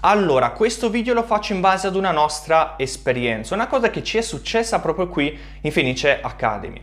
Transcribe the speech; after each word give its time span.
Allora, 0.00 0.50
questo 0.50 0.90
video 0.90 1.12
lo 1.12 1.24
faccio 1.24 1.54
in 1.54 1.60
base 1.60 1.88
ad 1.88 1.96
una 1.96 2.12
nostra 2.12 2.74
esperienza, 2.78 3.54
una 3.54 3.66
cosa 3.66 3.90
che 3.90 4.04
ci 4.04 4.16
è 4.16 4.20
successa 4.20 4.78
proprio 4.78 5.08
qui 5.08 5.36
in 5.62 5.72
Fenice 5.72 6.20
Academy. 6.20 6.80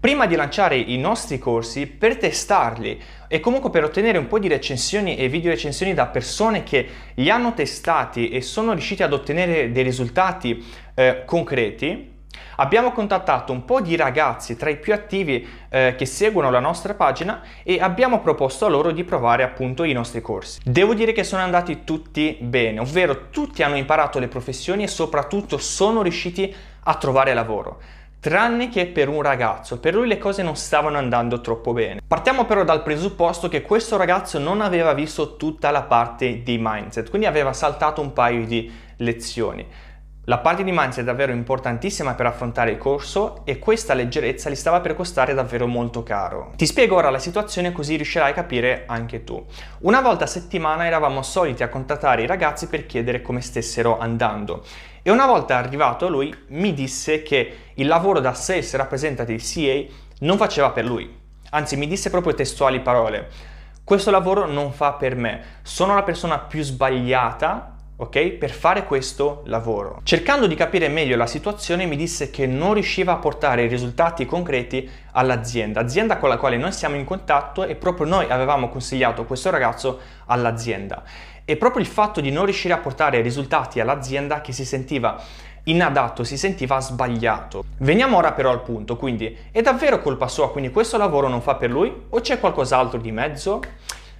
Prima 0.00 0.26
di 0.26 0.34
lanciare 0.34 0.76
i 0.76 0.98
nostri 0.98 1.38
corsi, 1.38 1.86
per 1.86 2.16
testarli 2.16 3.00
e 3.28 3.38
comunque 3.38 3.70
per 3.70 3.84
ottenere 3.84 4.18
un 4.18 4.26
po' 4.26 4.40
di 4.40 4.48
recensioni 4.48 5.16
e 5.16 5.28
video 5.28 5.52
recensioni 5.52 5.94
da 5.94 6.06
persone 6.06 6.64
che 6.64 6.88
li 7.14 7.30
hanno 7.30 7.54
testati 7.54 8.30
e 8.30 8.40
sono 8.40 8.72
riusciti 8.72 9.04
ad 9.04 9.12
ottenere 9.12 9.70
dei 9.70 9.84
risultati 9.84 10.64
eh, 10.96 11.22
concreti, 11.24 12.14
Abbiamo 12.56 12.92
contattato 12.92 13.52
un 13.52 13.64
po' 13.64 13.80
di 13.80 13.96
ragazzi 13.96 14.56
tra 14.56 14.70
i 14.70 14.76
più 14.76 14.92
attivi 14.92 15.46
eh, 15.68 15.94
che 15.96 16.06
seguono 16.06 16.50
la 16.50 16.60
nostra 16.60 16.94
pagina 16.94 17.42
e 17.62 17.80
abbiamo 17.80 18.20
proposto 18.20 18.66
a 18.66 18.68
loro 18.68 18.90
di 18.90 19.04
provare 19.04 19.42
appunto 19.42 19.84
i 19.84 19.92
nostri 19.92 20.20
corsi. 20.20 20.60
Devo 20.64 20.94
dire 20.94 21.12
che 21.12 21.24
sono 21.24 21.42
andati 21.42 21.84
tutti 21.84 22.36
bene, 22.40 22.80
ovvero 22.80 23.28
tutti 23.30 23.62
hanno 23.62 23.76
imparato 23.76 24.18
le 24.18 24.28
professioni 24.28 24.82
e 24.82 24.88
soprattutto 24.88 25.58
sono 25.58 26.02
riusciti 26.02 26.54
a 26.84 26.94
trovare 26.94 27.34
lavoro 27.34 27.80
tranne 28.26 28.68
che 28.70 28.86
per 28.86 29.08
un 29.08 29.22
ragazzo. 29.22 29.78
Per 29.78 29.94
lui 29.94 30.08
le 30.08 30.18
cose 30.18 30.42
non 30.42 30.56
stavano 30.56 30.98
andando 30.98 31.40
troppo 31.40 31.72
bene. 31.72 32.00
Partiamo 32.04 32.44
però 32.44 32.64
dal 32.64 32.82
presupposto 32.82 33.46
che 33.46 33.62
questo 33.62 33.96
ragazzo 33.96 34.40
non 34.40 34.60
aveva 34.60 34.94
visto 34.94 35.36
tutta 35.36 35.70
la 35.70 35.82
parte 35.82 36.42
di 36.42 36.58
mindset, 36.60 37.08
quindi 37.08 37.28
aveva 37.28 37.52
saltato 37.52 38.00
un 38.00 38.12
paio 38.12 38.44
di 38.44 38.68
lezioni. 38.96 39.64
La 40.28 40.38
parte 40.38 40.64
di 40.64 40.72
mindset 40.72 41.02
è 41.02 41.04
davvero 41.04 41.30
importantissima 41.30 42.14
per 42.14 42.26
affrontare 42.26 42.72
il 42.72 42.78
corso 42.78 43.42
e 43.44 43.60
questa 43.60 43.94
leggerezza 43.94 44.50
gli 44.50 44.56
stava 44.56 44.80
per 44.80 44.96
costare 44.96 45.34
davvero 45.34 45.68
molto 45.68 46.02
caro. 46.02 46.50
Ti 46.56 46.66
spiego 46.66 46.96
ora 46.96 47.10
la 47.10 47.20
situazione 47.20 47.70
così 47.70 47.94
riuscirai 47.94 48.32
a 48.32 48.34
capire 48.34 48.86
anche 48.88 49.22
tu. 49.22 49.46
Una 49.82 50.00
volta 50.00 50.24
a 50.24 50.26
settimana 50.26 50.84
eravamo 50.84 51.22
soliti 51.22 51.62
a 51.62 51.68
contattare 51.68 52.22
i 52.22 52.26
ragazzi 52.26 52.66
per 52.66 52.86
chiedere 52.86 53.22
come 53.22 53.40
stessero 53.40 54.00
andando 54.00 54.64
e 55.00 55.12
una 55.12 55.26
volta 55.26 55.58
arrivato 55.58 56.06
a 56.06 56.10
lui 56.10 56.34
mi 56.48 56.74
disse 56.74 57.22
che 57.22 57.58
il 57.74 57.86
lavoro 57.86 58.18
da 58.18 58.34
Sales 58.34 58.74
Representative 58.74 59.40
CA 59.40 59.94
non 60.22 60.38
faceva 60.38 60.70
per 60.70 60.86
lui. 60.86 61.08
Anzi 61.50 61.76
mi 61.76 61.86
disse 61.86 62.10
proprio 62.10 62.34
testuali 62.34 62.80
parole. 62.80 63.28
Questo 63.84 64.10
lavoro 64.10 64.46
non 64.46 64.72
fa 64.72 64.94
per 64.94 65.14
me, 65.14 65.60
sono 65.62 65.94
la 65.94 66.02
persona 66.02 66.40
più 66.40 66.64
sbagliata 66.64 67.75
ok? 67.96 68.32
Per 68.32 68.50
fare 68.50 68.84
questo 68.84 69.42
lavoro. 69.46 70.00
Cercando 70.02 70.46
di 70.46 70.54
capire 70.54 70.88
meglio 70.88 71.16
la 71.16 71.26
situazione 71.26 71.86
mi 71.86 71.96
disse 71.96 72.30
che 72.30 72.46
non 72.46 72.74
riusciva 72.74 73.12
a 73.12 73.16
portare 73.16 73.66
risultati 73.66 74.26
concreti 74.26 74.88
all'azienda, 75.12 75.80
azienda 75.80 76.18
con 76.18 76.28
la 76.28 76.36
quale 76.36 76.58
noi 76.58 76.72
siamo 76.72 76.96
in 76.96 77.04
contatto 77.04 77.64
e 77.64 77.74
proprio 77.74 78.06
noi 78.06 78.26
avevamo 78.28 78.68
consigliato 78.68 79.24
questo 79.24 79.50
ragazzo 79.50 80.00
all'azienda. 80.26 81.02
E 81.44 81.56
proprio 81.56 81.82
il 81.82 81.88
fatto 81.88 82.20
di 82.20 82.30
non 82.30 82.44
riuscire 82.44 82.74
a 82.74 82.78
portare 82.78 83.20
risultati 83.20 83.80
all'azienda 83.80 84.40
che 84.40 84.52
si 84.52 84.64
sentiva 84.64 85.22
inadatto, 85.64 86.22
si 86.22 86.36
sentiva 86.36 86.80
sbagliato. 86.80 87.64
Veniamo 87.78 88.16
ora 88.16 88.32
però 88.32 88.50
al 88.50 88.62
punto, 88.62 88.96
quindi 88.96 89.36
è 89.50 89.62
davvero 89.62 90.00
colpa 90.00 90.28
sua, 90.28 90.50
quindi 90.50 90.70
questo 90.70 90.96
lavoro 90.96 91.28
non 91.28 91.40
fa 91.40 91.54
per 91.54 91.70
lui 91.70 91.92
o 92.08 92.20
c'è 92.20 92.38
qualcos'altro 92.38 92.98
di 92.98 93.10
mezzo? 93.10 93.60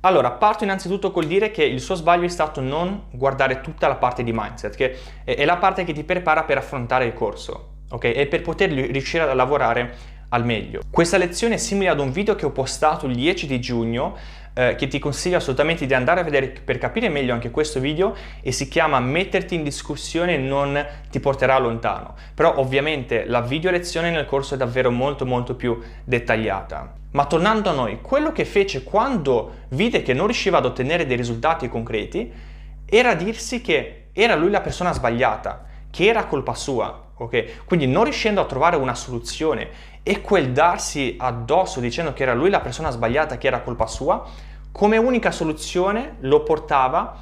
Allora, 0.00 0.30
parto 0.30 0.62
innanzitutto 0.62 1.10
col 1.10 1.26
dire 1.26 1.50
che 1.50 1.64
il 1.64 1.80
suo 1.80 1.96
sbaglio 1.96 2.24
è 2.24 2.28
stato 2.28 2.60
non 2.60 3.06
guardare 3.10 3.60
tutta 3.60 3.88
la 3.88 3.96
parte 3.96 4.22
di 4.22 4.32
mindset, 4.32 4.76
che 4.76 4.96
è 5.24 5.44
la 5.44 5.56
parte 5.56 5.82
che 5.82 5.92
ti 5.92 6.04
prepara 6.04 6.44
per 6.44 6.56
affrontare 6.56 7.04
il 7.06 7.14
corso, 7.14 7.70
ok? 7.90 8.04
E 8.04 8.26
per 8.28 8.42
poter 8.42 8.70
riuscire 8.70 9.24
a 9.24 9.34
lavorare 9.34 10.16
al 10.30 10.44
meglio. 10.44 10.80
Questa 10.90 11.16
lezione 11.16 11.54
è 11.54 11.58
simile 11.58 11.90
ad 11.90 12.00
un 12.00 12.10
video 12.10 12.34
che 12.34 12.46
ho 12.46 12.50
postato 12.50 13.06
il 13.06 13.14
10 13.14 13.46
di 13.46 13.60
giugno 13.60 14.16
eh, 14.54 14.74
che 14.74 14.88
ti 14.88 14.98
consiglio 14.98 15.36
assolutamente 15.36 15.86
di 15.86 15.94
andare 15.94 16.20
a 16.20 16.24
vedere 16.24 16.48
per 16.48 16.78
capire 16.78 17.08
meglio 17.08 17.32
anche 17.32 17.50
questo 17.50 17.78
video 17.78 18.14
e 18.40 18.50
si 18.50 18.68
chiama 18.68 18.98
metterti 18.98 19.54
in 19.54 19.62
discussione 19.62 20.36
non 20.36 20.84
ti 21.10 21.20
porterà 21.20 21.58
lontano. 21.58 22.14
Però 22.34 22.58
ovviamente 22.58 23.24
la 23.24 23.40
video 23.40 23.70
lezione 23.70 24.10
nel 24.10 24.26
corso 24.26 24.54
è 24.54 24.56
davvero 24.56 24.90
molto 24.90 25.24
molto 25.24 25.54
più 25.54 25.80
dettagliata. 26.04 26.94
Ma 27.12 27.24
tornando 27.24 27.70
a 27.70 27.72
noi, 27.72 28.00
quello 28.02 28.32
che 28.32 28.44
fece 28.44 28.82
quando 28.82 29.66
vide 29.68 30.02
che 30.02 30.12
non 30.12 30.26
riusciva 30.26 30.58
ad 30.58 30.66
ottenere 30.66 31.06
dei 31.06 31.16
risultati 31.16 31.68
concreti 31.68 32.30
era 32.84 33.14
dirsi 33.14 33.60
che 33.60 34.06
era 34.12 34.34
lui 34.34 34.50
la 34.50 34.60
persona 34.60 34.92
sbagliata, 34.92 35.64
che 35.90 36.06
era 36.06 36.24
colpa 36.24 36.54
sua, 36.54 37.10
ok? 37.16 37.64
Quindi 37.64 37.86
non 37.86 38.04
riuscendo 38.04 38.40
a 38.40 38.44
trovare 38.46 38.76
una 38.76 38.94
soluzione 38.94 39.68
e 40.08 40.22
quel 40.22 40.52
darsi 40.52 41.16
addosso 41.18 41.80
dicendo 41.80 42.14
che 42.14 42.22
era 42.22 42.32
lui 42.32 42.48
la 42.48 42.60
persona 42.60 42.88
sbagliata, 42.88 43.36
che 43.36 43.46
era 43.46 43.60
colpa 43.60 43.86
sua, 43.86 44.24
come 44.72 44.96
unica 44.96 45.30
soluzione 45.30 46.16
lo 46.20 46.42
portava 46.44 47.14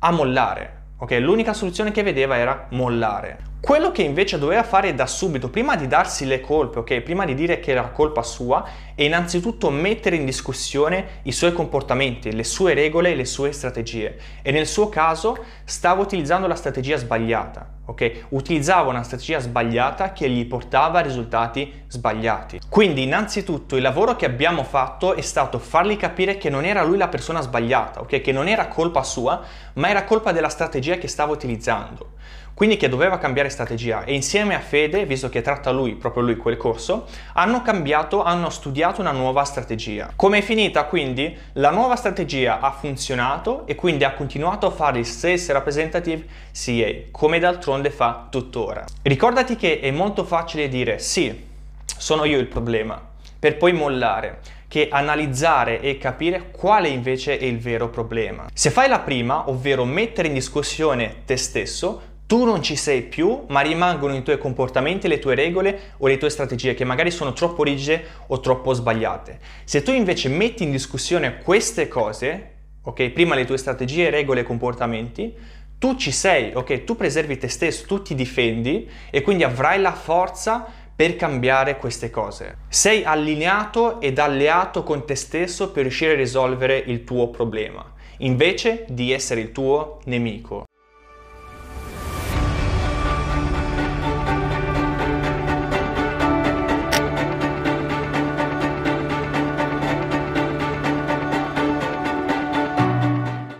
a 0.00 0.10
mollare. 0.10 0.80
Ok, 0.96 1.12
l'unica 1.20 1.52
soluzione 1.52 1.92
che 1.92 2.02
vedeva 2.02 2.36
era 2.36 2.66
mollare. 2.70 3.51
Quello 3.62 3.92
che 3.92 4.02
invece 4.02 4.40
doveva 4.40 4.64
fare 4.64 4.92
da 4.92 5.06
subito, 5.06 5.48
prima 5.48 5.76
di 5.76 5.86
darsi 5.86 6.26
le 6.26 6.40
colpe, 6.40 6.80
ok, 6.80 7.00
prima 7.00 7.24
di 7.24 7.34
dire 7.34 7.60
che 7.60 7.70
era 7.70 7.90
colpa 7.90 8.24
sua, 8.24 8.64
è 8.96 9.04
innanzitutto 9.04 9.70
mettere 9.70 10.16
in 10.16 10.24
discussione 10.24 11.20
i 11.22 11.30
suoi 11.30 11.52
comportamenti, 11.52 12.32
le 12.32 12.42
sue 12.42 12.74
regole 12.74 13.12
e 13.12 13.14
le 13.14 13.24
sue 13.24 13.52
strategie. 13.52 14.18
E 14.42 14.50
nel 14.50 14.66
suo 14.66 14.88
caso 14.88 15.36
stava 15.62 16.02
utilizzando 16.02 16.48
la 16.48 16.56
strategia 16.56 16.96
sbagliata, 16.96 17.74
ok? 17.84 18.24
Utilizzava 18.30 18.90
una 18.90 19.04
strategia 19.04 19.38
sbagliata 19.38 20.12
che 20.12 20.28
gli 20.28 20.44
portava 20.44 20.98
a 20.98 21.02
risultati 21.02 21.84
sbagliati. 21.86 22.58
Quindi, 22.68 23.04
innanzitutto, 23.04 23.76
il 23.76 23.82
lavoro 23.82 24.16
che 24.16 24.26
abbiamo 24.26 24.64
fatto 24.64 25.14
è 25.14 25.20
stato 25.20 25.60
fargli 25.60 25.96
capire 25.96 26.36
che 26.36 26.50
non 26.50 26.64
era 26.64 26.82
lui 26.82 26.96
la 26.96 27.06
persona 27.06 27.40
sbagliata, 27.40 28.00
ok? 28.00 28.20
Che 28.22 28.32
non 28.32 28.48
era 28.48 28.66
colpa 28.66 29.04
sua, 29.04 29.40
ma 29.74 29.88
era 29.88 30.02
colpa 30.02 30.32
della 30.32 30.48
strategia 30.48 30.96
che 30.96 31.06
stava 31.06 31.30
utilizzando 31.30 32.14
quindi 32.62 32.78
che 32.78 32.88
doveva 32.88 33.18
cambiare 33.18 33.48
strategia 33.48 34.04
e 34.04 34.14
insieme 34.14 34.54
a 34.54 34.60
Fede, 34.60 35.04
visto 35.04 35.28
che 35.28 35.40
tratta 35.40 35.72
lui, 35.72 35.96
proprio 35.96 36.22
lui 36.22 36.36
quel 36.36 36.56
corso, 36.56 37.08
hanno 37.32 37.60
cambiato, 37.60 38.22
hanno 38.22 38.50
studiato 38.50 39.00
una 39.00 39.10
nuova 39.10 39.42
strategia. 39.42 40.12
Come 40.14 40.38
è 40.38 40.42
finita 40.42 40.84
quindi? 40.84 41.36
La 41.54 41.70
nuova 41.70 41.96
strategia 41.96 42.60
ha 42.60 42.70
funzionato 42.70 43.66
e 43.66 43.74
quindi 43.74 44.04
ha 44.04 44.12
continuato 44.12 44.68
a 44.68 44.70
fare 44.70 45.00
il 45.00 45.06
Sales 45.06 45.50
Representative 45.50 46.24
CA, 46.52 47.08
come 47.10 47.40
d'altronde 47.40 47.90
fa 47.90 48.28
tuttora. 48.30 48.84
Ricordati 49.02 49.56
che 49.56 49.80
è 49.80 49.90
molto 49.90 50.22
facile 50.22 50.68
dire 50.68 51.00
sì, 51.00 51.46
sono 51.84 52.24
io 52.24 52.38
il 52.38 52.46
problema, 52.46 52.96
per 53.40 53.56
poi 53.56 53.72
mollare 53.72 54.38
che 54.68 54.86
analizzare 54.88 55.80
e 55.80 55.98
capire 55.98 56.52
quale 56.52 56.88
invece 56.88 57.38
è 57.38 57.44
il 57.44 57.58
vero 57.58 57.90
problema. 57.90 58.46
Se 58.54 58.70
fai 58.70 58.88
la 58.88 59.00
prima, 59.00 59.50
ovvero 59.50 59.84
mettere 59.84 60.28
in 60.28 60.34
discussione 60.34 61.22
te 61.26 61.36
stesso, 61.36 62.11
tu 62.26 62.44
non 62.44 62.62
ci 62.62 62.76
sei 62.76 63.02
più, 63.02 63.44
ma 63.48 63.60
rimangono 63.60 64.16
i 64.16 64.22
tuoi 64.22 64.38
comportamenti, 64.38 65.08
le 65.08 65.18
tue 65.18 65.34
regole 65.34 65.94
o 65.98 66.06
le 66.06 66.16
tue 66.16 66.30
strategie 66.30 66.74
che 66.74 66.84
magari 66.84 67.10
sono 67.10 67.32
troppo 67.32 67.62
rigide 67.62 68.04
o 68.28 68.40
troppo 68.40 68.72
sbagliate. 68.72 69.38
Se 69.64 69.82
tu 69.82 69.92
invece 69.92 70.28
metti 70.28 70.62
in 70.62 70.70
discussione 70.70 71.38
queste 71.38 71.88
cose, 71.88 72.50
ok, 72.82 73.10
prima 73.10 73.34
le 73.34 73.44
tue 73.44 73.58
strategie, 73.58 74.10
regole 74.10 74.40
e 74.40 74.44
comportamenti, 74.44 75.34
tu 75.78 75.96
ci 75.96 76.12
sei, 76.12 76.52
ok, 76.54 76.84
tu 76.84 76.96
preservi 76.96 77.38
te 77.38 77.48
stesso, 77.48 77.86
tu 77.86 78.02
ti 78.02 78.14
difendi 78.14 78.88
e 79.10 79.20
quindi 79.20 79.42
avrai 79.42 79.80
la 79.80 79.92
forza 79.92 80.64
per 80.94 81.16
cambiare 81.16 81.76
queste 81.76 82.08
cose. 82.08 82.58
Sei 82.68 83.02
allineato 83.02 84.00
ed 84.00 84.18
alleato 84.18 84.84
con 84.84 85.04
te 85.04 85.16
stesso 85.16 85.70
per 85.72 85.82
riuscire 85.82 86.12
a 86.12 86.16
risolvere 86.16 86.78
il 86.78 87.02
tuo 87.02 87.30
problema, 87.30 87.84
invece 88.18 88.84
di 88.88 89.10
essere 89.10 89.40
il 89.40 89.52
tuo 89.52 90.00
nemico. 90.04 90.64